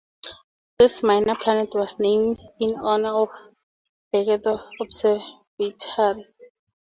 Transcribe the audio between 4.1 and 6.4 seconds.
the Bergedorf Observatory.